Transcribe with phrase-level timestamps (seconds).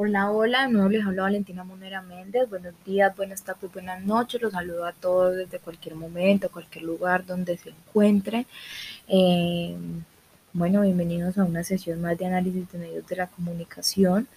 [0.00, 2.48] Hola, hola, de nuevo les habla Valentina Monera Méndez.
[2.48, 4.40] Buenos días, buenas tardes, buenas noches.
[4.40, 8.46] Los saludo a todos desde cualquier momento, cualquier lugar donde se encuentren.
[9.08, 9.74] Eh,
[10.52, 14.28] bueno, bienvenidos a una sesión más de análisis de medios de la comunicación.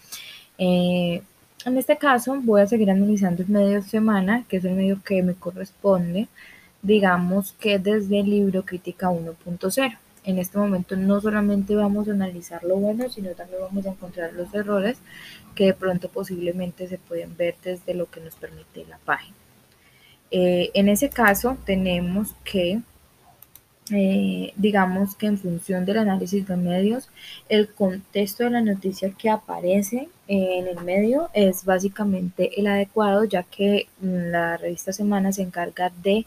[0.57, 1.21] Eh,
[1.63, 5.21] en este caso voy a seguir analizando el medio semana, que es el medio que
[5.21, 6.27] me corresponde,
[6.81, 12.63] digamos que desde el libro Crítica 1.0 en este momento no solamente vamos a analizar
[12.63, 14.97] lo bueno, sino también vamos a encontrar los errores
[15.55, 19.35] que de pronto posiblemente se pueden ver desde lo que nos permite la página.
[20.29, 22.81] Eh, en ese caso tenemos que,
[23.89, 27.09] eh, digamos que en función del análisis de medios,
[27.49, 33.43] el contexto de la noticia que aparece en el medio es básicamente el adecuado, ya
[33.43, 36.25] que la revista Semana se encarga de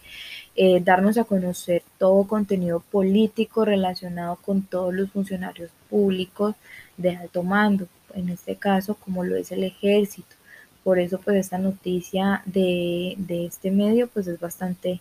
[0.57, 6.57] eh, darnos a conocer todo contenido político relacionado con todos los funcionarios públicos
[6.97, 10.37] de alto mando, en este caso como lo es el ejército.
[10.83, 15.01] Por eso pues esta noticia de, de este medio pues es bastante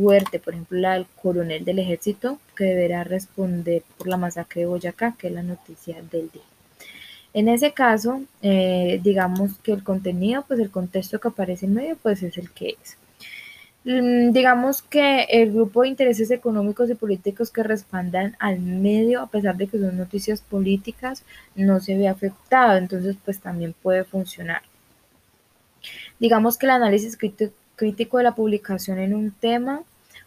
[0.00, 4.66] fuerte, por ejemplo la del coronel del ejército que deberá responder por la masacre de
[4.66, 6.42] Boyacá, que es la noticia del día.
[7.32, 11.96] En ese caso, eh, digamos que el contenido, pues el contexto que aparece en medio,
[12.00, 12.96] pues es el que es.
[13.84, 19.26] Mm, digamos que el grupo de intereses económicos y políticos que respaldan al medio, a
[19.28, 24.62] pesar de que son noticias políticas, no se ve afectado, entonces pues también puede funcionar.
[26.18, 29.82] Digamos que el análisis crítico de la publicación en un tema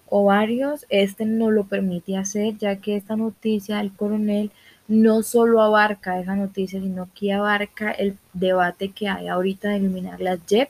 [0.10, 4.52] o varios, este no lo permite hacer, ya que esta noticia del coronel
[4.88, 10.22] no solo abarca esa noticia, sino que abarca el debate que hay ahorita de eliminar
[10.22, 10.70] las JEP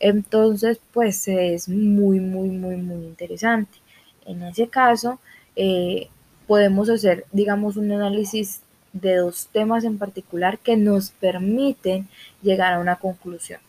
[0.00, 3.78] entonces, pues es muy, muy, muy, muy interesante.
[4.24, 5.18] En ese caso,
[5.54, 6.08] eh,
[6.46, 8.60] podemos hacer, digamos, un análisis
[8.92, 12.08] de dos temas en particular que nos permiten
[12.42, 13.60] llegar a una conclusión.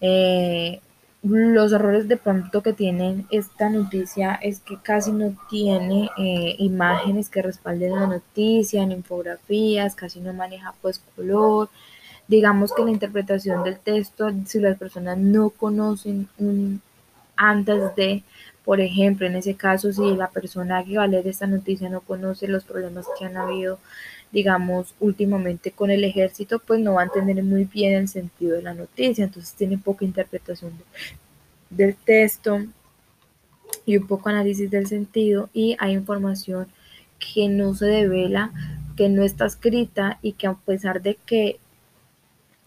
[0.00, 0.80] Eh,
[1.22, 7.28] los errores de pronto que tienen esta noticia es que casi no tiene eh, imágenes
[7.28, 11.68] que respalden la noticia, ni infografías, casi no maneja pues color,
[12.28, 16.80] digamos que la interpretación del texto, si las personas no conocen un
[17.36, 18.22] antes de,
[18.68, 22.02] por ejemplo, en ese caso, si la persona que va a leer esta noticia no
[22.02, 23.78] conoce los problemas que han habido,
[24.30, 28.62] digamos, últimamente con el ejército, pues no va a entender muy bien el sentido de
[28.62, 30.74] la noticia, entonces tiene poca interpretación
[31.70, 32.66] del texto
[33.86, 36.68] y un poco análisis del sentido y hay información
[37.18, 38.52] que no se devela,
[38.98, 41.58] que no está escrita y que a pesar de que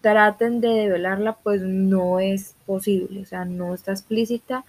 [0.01, 4.65] traten de develarla, pues no es posible, o sea, no está explícita,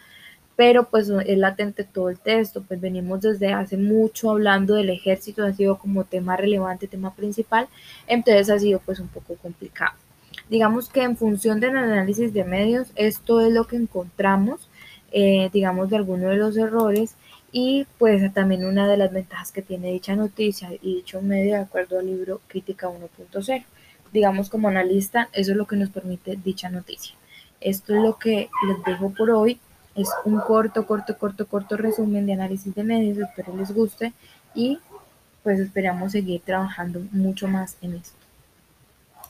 [0.63, 5.45] pero pues es latente todo el texto, pues venimos desde hace mucho hablando del ejército,
[5.45, 7.67] ha sido como tema relevante, tema principal,
[8.07, 9.97] entonces ha sido pues un poco complicado.
[10.49, 14.69] Digamos que en función del análisis de medios, esto es lo que encontramos,
[15.11, 17.17] eh, digamos, de algunos de los errores
[17.51, 21.63] y pues también una de las ventajas que tiene dicha noticia y dicho medio de
[21.63, 23.65] acuerdo al libro Crítica 1.0
[24.13, 27.17] digamos como analista, eso es lo que nos permite dicha noticia.
[27.61, 29.59] Esto es lo que les dejo por hoy.
[29.95, 33.19] Es un corto, corto, corto, corto resumen de análisis de medios.
[33.19, 34.13] Espero les guste
[34.55, 34.79] y
[35.43, 38.22] pues esperamos seguir trabajando mucho más en esto.